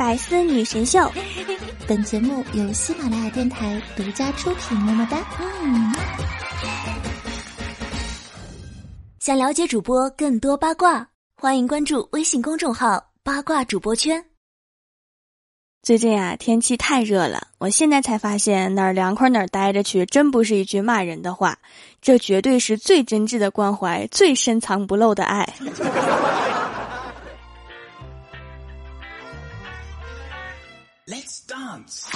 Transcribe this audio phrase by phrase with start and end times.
[0.00, 0.98] 百思女神秀，
[1.86, 4.74] 本节目由喜马拉雅电台独家出品。
[4.78, 5.18] 么么哒！
[5.60, 5.94] 嗯。
[9.18, 14.24] 想了解主播更多八卦，欢迎关注微信公众号“八卦主播圈”。
[15.84, 21.58] 最近啊，天气太热了，我现在才发现哪儿凉快哪儿待着去，真不是一句骂人的话，
[22.00, 25.46] 这绝对是最真挚的关怀，最深藏不露的爱。
[31.10, 32.06] Let's dance.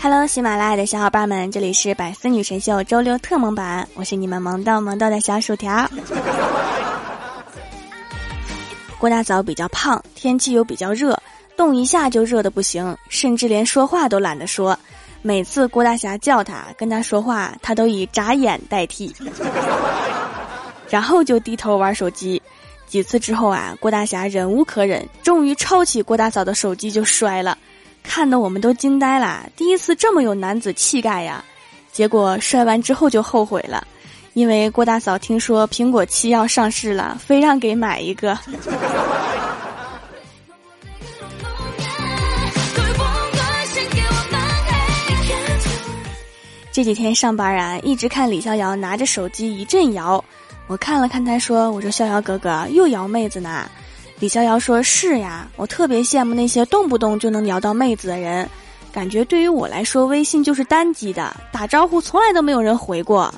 [0.00, 5.84] Hello，喜马拉雅的小伙伴们，这里是百思女神秀周六特萌版，我是你们萌豆萌豆的小薯条。
[9.00, 11.20] 郭大嫂比较胖，天气又比较热。
[11.60, 14.74] 动一下就热的不行，甚至连说话都懒得说。
[15.20, 19.14] 每次郭大侠叫他跟他说话，他都以眨眼代替，
[20.88, 22.40] 然后就低头玩手机。
[22.86, 27.58] 几次之后啊，郭大侠忍无可忍，终于抄起郭大嫂的手机就摔了，
[28.02, 29.46] 看得我们都惊呆了。
[29.54, 31.44] 第一次这么有男子气概呀！
[31.92, 33.86] 结果摔完之后就后悔了，
[34.32, 38.38] 因为郭大嫂听说苹果七要上市了，非让给买一个。
[46.72, 50.24] 这几天上班啊，一直看李逍遥拿着手机一阵摇，
[50.68, 53.68] 我看了看他说：“我说逍遥哥哥又摇妹子呢。”
[54.20, 58.48] 李逍遥说：“是呀，我特别羡慕那些动不动就能摇到妹子的人，
[58.92, 63.34] 感觉对于我来说，微信就是单机的，打招呼从来都没有人回过。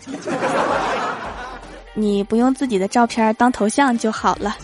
[1.94, 4.56] 你不用自己的照片当头像就好了。”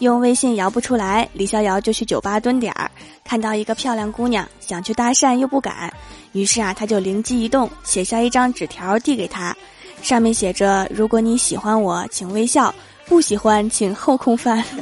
[0.00, 2.90] 用微信摇不出来，李逍遥就去酒吧蹲点儿，
[3.24, 5.92] 看到一个漂亮姑娘，想去搭讪又不敢，
[6.32, 9.56] 于是啊，他就灵机一动，写下一张纸条递给她，
[10.02, 12.70] 上面写着：“如果你喜欢我，请微笑；
[13.06, 14.62] 不喜欢，请后空翻。”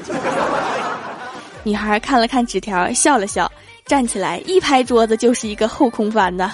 [1.62, 3.50] 女孩看了看纸条，笑了笑，
[3.86, 6.50] 站起来一拍桌子，就是一个后空翻的。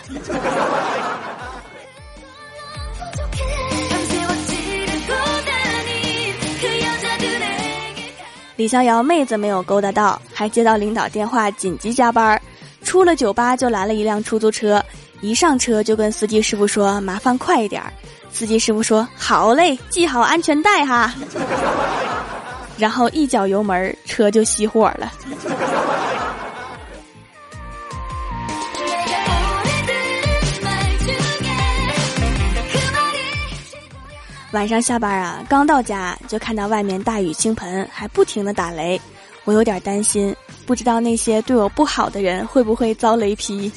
[8.60, 12.38] 李逍遥妹子没有勾搭到，还接到领导电话紧急加班，
[12.84, 14.84] 出了酒吧就拦了一辆出租车，
[15.22, 17.82] 一上车就跟司机师傅说：“麻烦快一点。”
[18.30, 21.14] 司机师傅说：“好嘞，系好安全带哈。
[22.76, 25.10] ”然后一脚油门，车就熄火了。
[34.52, 39.00] 晚上下班啊，刚到家就看到外面大雨倾盆，还不停的打雷，
[39.44, 40.34] 我有点担心，
[40.66, 43.70] 不知道那些对我不好的人会不会遭雷劈。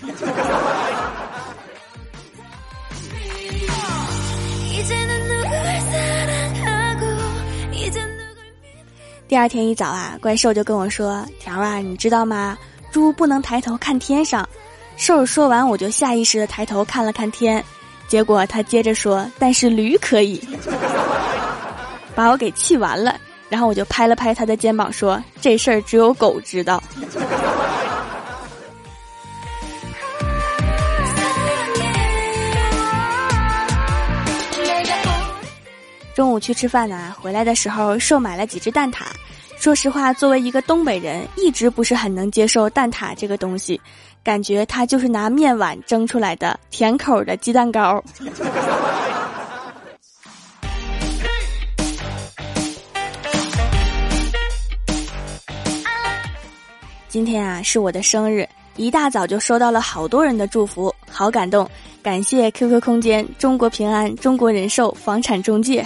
[9.27, 12.57] 第二天一早啊，怪兽就跟我说：“条啊，你知道吗？
[12.91, 14.47] 猪不能抬头看天上。”
[14.97, 17.63] 兽说完，我就下意识的抬头看了看天。
[18.07, 20.39] 结果他接着说：“但是驴可以，
[22.13, 23.19] 把我给气完了。”
[23.49, 26.81] 然后我就拍了拍他的肩膀说：“这事儿只有狗知道。”
[36.15, 39.01] 中午去吃饭呢，回来的时候瘦买了几只蛋挞。
[39.57, 43.79] 说实话，作为一个东北人，一直不是很能接受蛋挞这个东西。
[44.23, 48.01] 感觉它就是拿面碗蒸出来的甜口的鸡蛋糕。
[57.09, 58.47] 今天啊是我的生日，
[58.77, 61.69] 一大早就收到了好多人的祝福，好感动，
[62.01, 65.85] 感谢 QQ 空间、中国平安、中国人寿、房产中介。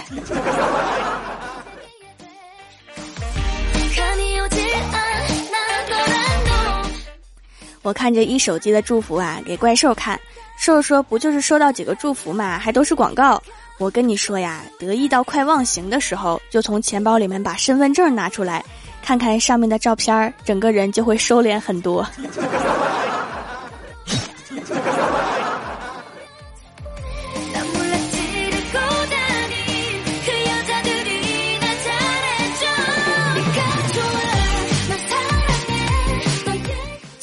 [7.88, 10.20] 我看着一手机的祝福啊，给怪兽看，
[10.58, 13.42] 兽兽说：“不就是收到几个祝福嘛，还都是广告。”
[13.80, 18.62] 我跟你说呀，得意到快忘形的时候，就从钱包里面把身份证拿出来，
[19.02, 22.06] 看看上面的照片，整个人就会收敛很多。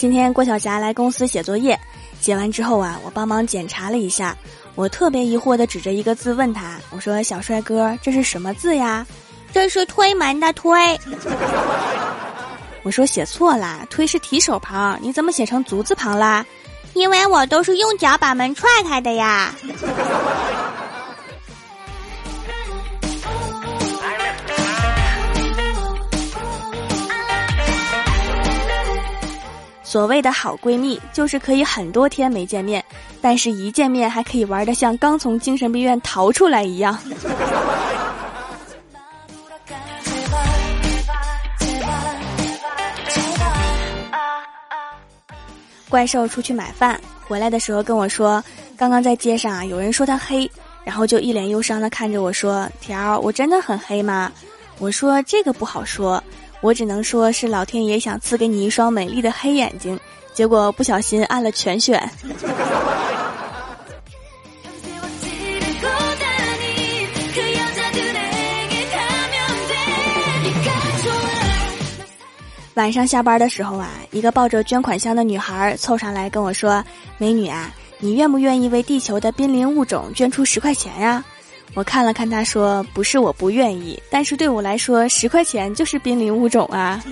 [0.06, 1.76] 今天郭晓霞来公司写作业，
[2.22, 4.38] 写完之后啊，我帮忙检查了一下，
[4.76, 9.04] 我特别疑惑的指着一个字问他：“我说小帅哥，这是什么字呀
[9.52, 10.96] ？”“这是推门的推。”
[12.86, 16.46] 我说写错啦，推是提手旁，你怎么写成足字旁啦？
[16.94, 19.56] 因为我都是用脚把门踹开的呀。
[29.96, 32.84] 所谓的好闺蜜，就是可以很多天没见面，
[33.22, 37.00] 但是一见面还可以玩的像刚从精神病院逃出来一样。
[45.88, 48.44] 怪兽出去买饭，回来的时候跟我说，
[48.76, 50.52] 刚刚在街上有人说他黑，
[50.84, 54.30] 然后就一脸忧伤的看着我说：“条，我真的很黑吗？”
[54.78, 56.22] 我说：“这个不好说。”
[56.62, 60.00] 我只能说是老天爷想赐给你一双美丽的黑眼睛，
[60.34, 62.02] 结果不小心按了全选。
[72.76, 76.84] 晚上下班的时候啊，一个抱着捐款箱的女孩凑上来跟我说
[77.18, 81.24] ：“美女啊，你愿不愿意为地球的濒临物种捐出十块钱呀？”
[81.74, 87.04] 我看了看他，说：“不是我不愿意，但是对我来说，十块钱就是濒临物种啊。”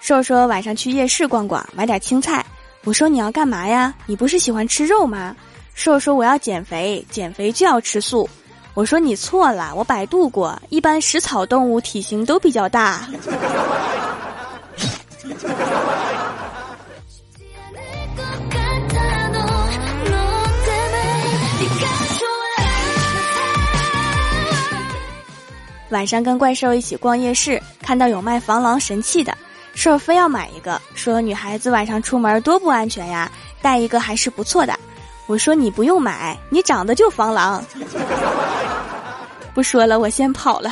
[0.00, 2.46] 瘦说晚上去夜市逛逛，买点青菜。
[2.84, 3.92] 我说你要干嘛呀？
[4.06, 5.34] 你不是喜欢吃肉吗？
[5.74, 8.26] 瘦说我要减肥，减肥就要吃素。
[8.76, 13.08] 我说你错了，我百度过，一般食草动物体型都比较大。
[25.88, 29.34] 晚上跟怪兽一起逛夜市，看到有卖防狼神器的，
[29.74, 33.32] 兽非要买一个，说女孩子晚上出门多不安全呀，
[33.62, 34.78] 带一个还是不错的。
[35.26, 37.64] 我说你不用买，你长得就防狼。
[39.56, 40.70] 不说了，我先跑了。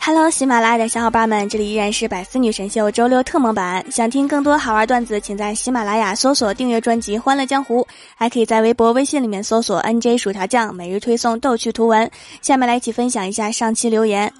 [0.00, 3.86] Hello，喜马拉雅的小伙伴们，这里依然是百思女神秀周六特蒙版。
[3.88, 7.82] 想听更多好玩段子，请在喜马拉雅搜索订阅专辑《欢乐江湖》，
[8.16, 12.10] 还可以在微博、微信里面搜索 “nj 薯条酱”，每日推送逗趣图文。
[12.42, 14.32] 下面来一起分享一下上期留言。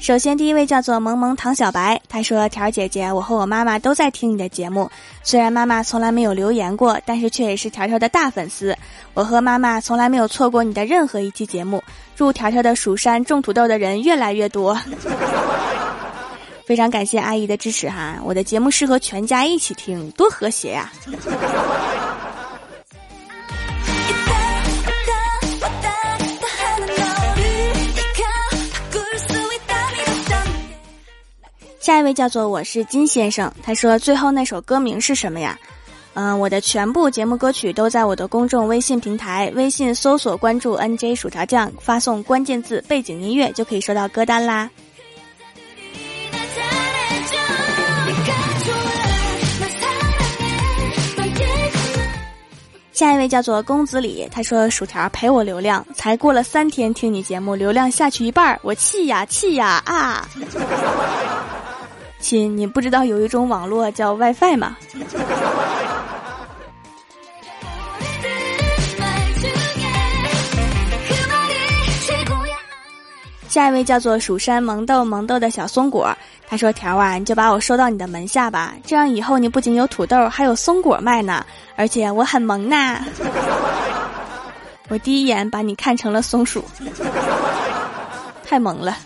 [0.00, 4.90] 首先，第一位叫做萌萌唐小白，他说：“条姐姐，我和我妈妈都在听你的节目，
[5.22, 8.74] 虽然妈妈从来没有留言过，但是却也是条条的大粉丝。
[9.12, 11.82] 我和妈妈从来没有错过你的任何一期节目。
[12.16, 14.80] 祝条条的蜀山种土豆的人越来越多。
[16.64, 20.90] 非常感谢阿姨的支持哈，我的节目适合全家一起听，多和谐呀。”
[31.88, 35.58] 下一位叫做我是金先生，他说最后那首歌名是什么呀？
[36.12, 44.68] 嗯，我的全部节目歌曲都在我的公众微信平台，微信搜索关注 NJ 薯条酱，发送关键字背景音乐就可以收到歌单啦。
[52.92, 60.28] 下一位叫做公子李，他说薯条陪我流量，才过了三天听你节目，流量下去一半，我气呀气呀啊！
[62.20, 64.76] 亲，你不知道有一种网络叫 WiFi 吗？
[73.48, 76.14] 下一位叫做蜀山萌豆萌豆的小松果，
[76.46, 81.44] 他说：“条啊，你就把我收到你的门下吧，这样以后你不仅有土豆，还有松果卖呢，
[81.74, 83.04] 而且我很萌呐。”
[84.90, 86.64] 我第一眼把你看成了松鼠，
[88.44, 88.96] 太萌了。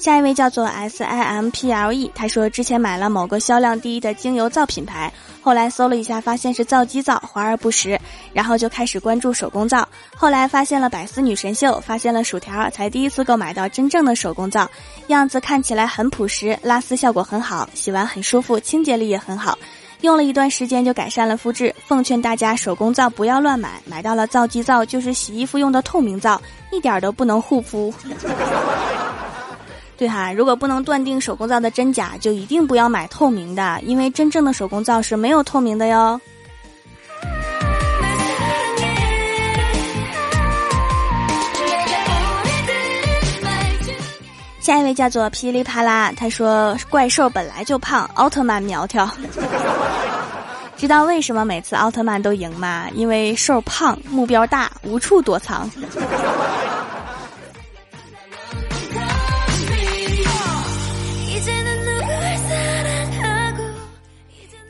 [0.00, 8.00] 下一位叫做 S I M P L E，他说之前买了某个销量第一的精油皂品牌，后来搜了一下，发现是皂基皂，华而不实，
[8.32, 9.86] 然后就开始关注手工皂。
[10.16, 14.66] 后来发现了百思女神秀，发现了薯条，才第一次购买到真正的手工皂，
[15.08, 19.58] 样子看起来很朴实，拉丝效果很好，洗完很舒服，清洁力也很好。
[20.00, 21.74] 用了一段时间就改善了肤质。
[21.86, 26.40] 奉劝大家手工皂不要乱买，买到了皂基皂就是洗衣服用的透明皂，
[26.72, 27.92] 一点都不能护肤。
[30.00, 36.18] 对哈，如果不能断定手工皂的真假，就一定不要买透明的，因为真正的手工皂是没有透明的哟。
[44.58, 49.06] 下一位叫做噼里啪啦，他说怪兽本来就胖，奥特曼苗条。
[50.78, 52.86] 知道为什么每次奥特曼都赢吗？
[52.94, 55.70] 因为瘦胖目标大，无处躲藏。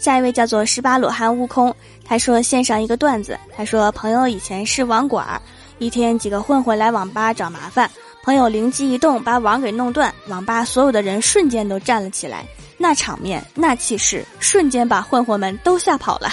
[0.00, 1.72] 下一位叫做十八罗汉悟空，
[2.06, 3.38] 他说献上一个段子。
[3.54, 5.38] 他说朋友以前是网管儿，
[5.78, 7.88] 一天几个混混来网吧找麻烦，
[8.22, 12.46] 朋友灵机一动把网给弄断，网吧所有的人瞬间都站了起来，
[12.78, 16.32] 那场面那气势，瞬间把混混们都吓跑了。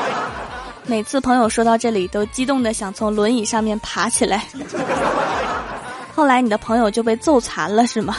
[0.86, 4.44] 每次朋友说到这里，都激动的想从轮椅上面爬起来。
[6.14, 8.14] 后来你的朋友就被揍残了是吗？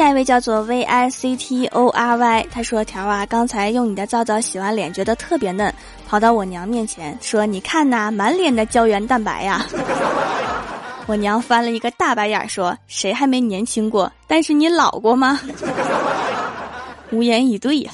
[0.00, 5.70] 下一位叫做 V I C T O R Y，他说：“条啊，刚才用你的皂皂洗完脸，觉得特别嫩，
[6.08, 9.62] 跑到我娘面前说：‘你看呐，满脸的胶原蛋白呀。
[11.04, 14.10] ’我娘翻了一个大白眼，说：‘谁还没年轻过？
[14.26, 15.38] 但是你老过吗？’
[17.12, 17.92] 无言以对呀。”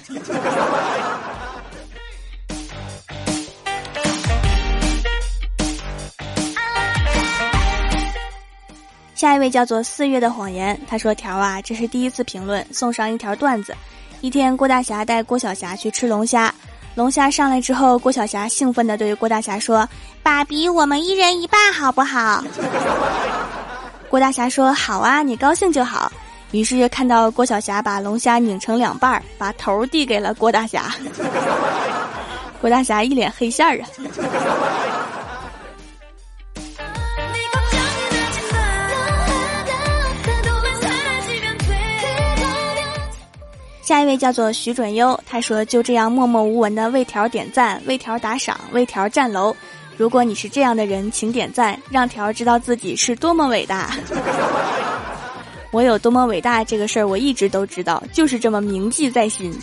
[9.26, 13.74] 下一位叫做四月的谎言，他说：“条啊，这是第一次评论，送上一条段子。
[14.20, 16.54] 一天，郭大侠带郭晓霞去吃龙虾，
[16.94, 19.88] 龙虾上来之后，郭晓霞兴奋地对郭大侠说
[20.22, 22.44] ：‘爸比，我们一人一半好不好？’
[24.08, 26.12] 郭大侠说：‘好啊，你高兴就好。’
[26.52, 30.94] 于是看到郭晓霞把龙虾拧成两半，把头递给了郭大侠，
[32.60, 33.88] 郭大侠一脸黑线儿啊。”
[43.86, 49.54] 下一位叫做徐准优，他说：“就这样默默无闻的为条点赞，为条打赏，为条站楼。
[49.96, 53.92] 如果你是这样的人，请点赞，让条知道自己是多么伟大。
[55.70, 59.56] 我有多么伟大这个事儿，我一直都知道，就是这么铭记在心。”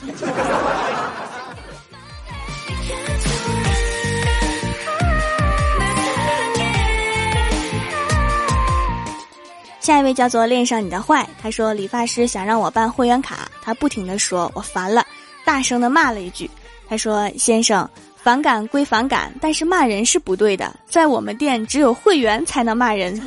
[9.84, 15.06] 下一位叫做恋上你的坏，他说理发师想让我办会员卡，他不停的说我烦了，
[15.44, 16.50] 大声的骂了一句。
[16.88, 23.22] 他说先生，反感归反感，但是骂人是不对的，在我们店只有会员才能骂人，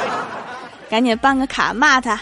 [0.90, 2.20] 赶紧办个卡骂他。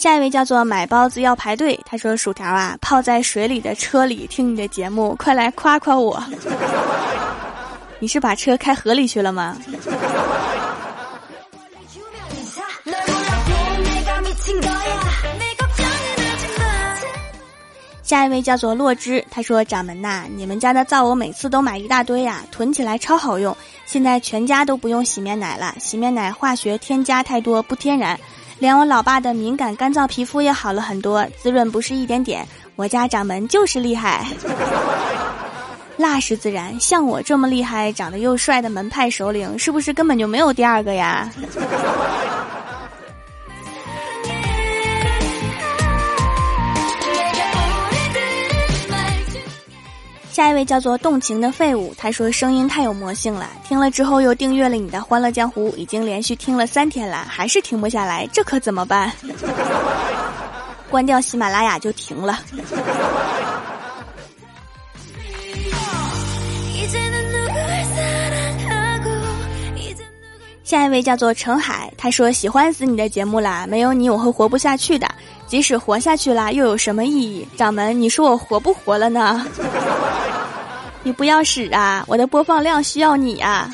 [0.00, 6.18] 下一位叫做买包子要排队，他说：“薯条啊，泡在水里的车里听你的节目，快来夸夸我。
[8.00, 9.58] 你是把车开河里去了吗？”
[18.02, 23.54] 下一位叫做洛之，他说：“掌门呐，你们家的皂我每次都买一大堆呀，囤起来超好用。
[23.84, 28.18] 现在全家都不用洗面奶了，洗面奶化学添加太多，不天然。”
[28.60, 32.46] 连我老爸的敏感干燥皮肤也好了很多，滋润不是一点点。
[32.76, 34.24] 我家掌门就是厉害，
[35.96, 36.78] 那是自然。
[36.78, 41.28] 像我这么厉害、长得又帅的门派首领，是不是根本就没有第二个呀？
[50.40, 59.12] 下一位叫做动情的废物，他说声音太有魔性了，听了之后又订阅了你的《欢乐江湖》，已经连续听了三天了，还是停不下来，这可怎么办？
[60.88, 62.40] 关掉喜马拉雅就停了。
[70.64, 75.06] 下一位叫做程海，他说喜欢死你的节目啦，没有你我会活不下去的，
[75.50, 77.44] 即使活下去了又有什么意义？
[77.56, 79.44] 掌门，你说我活不活了呢？
[81.02, 82.04] 你不要使啊！
[82.06, 83.68] 我的播放量需要你啊！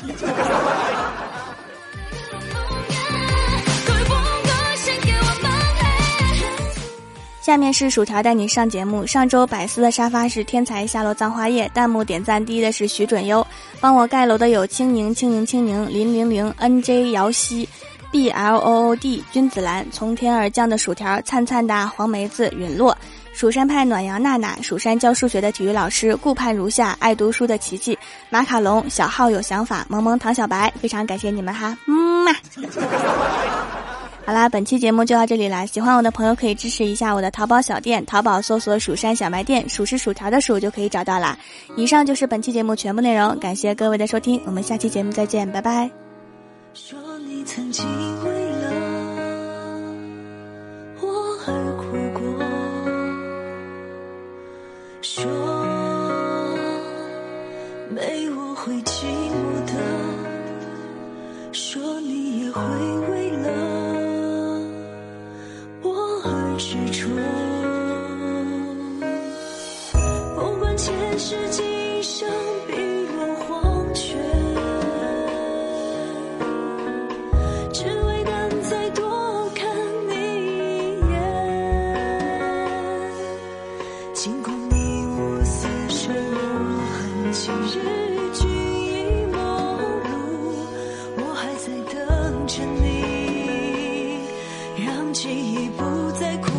[7.41, 9.05] 下面是薯条带你上节目。
[9.05, 13.45] 上周百思的沙发是天才下落葬花叶，弹幕点赞第一的是徐准优，
[13.79, 17.69] 帮我盖楼的有青柠、青柠、青柠、林零零、N J 姚希、
[18.11, 22.97] B L O O D、君子兰、从天而降的薯条、灿灿的黄梅子、陨落。
[23.33, 27.95] 蜀山派暖阳娜娜，蜀山教数学的体育老师，顾盼如下，爱读书的琪琪，
[28.31, 32.31] 马卡龙，小号有想法，萌萌糖小白，非常感谢你们哈，嗯嘛。
[34.25, 41.37] 好啦，本期节目就到这里啦，喜欢我的朋友可以支持一下我的淘宝小店，淘宝搜索“蜀山小卖店”，数是薯条的数就可以找到啦。
[41.75, 45.91] 以上就是本期节目全部内容，感谢各位的收听，我们下期节目再见，拜拜。
[47.49, 47.87] 曾经
[48.25, 48.65] 为了
[50.99, 51.07] 我
[51.47, 51.81] 而哭
[52.13, 52.21] 过，
[55.01, 55.25] 说
[57.89, 59.71] 没我会寂寞的，
[61.53, 62.61] 说你也会
[63.09, 63.16] 为
[94.85, 96.51] 让记忆不再哭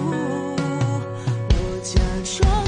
[1.50, 2.67] 我假装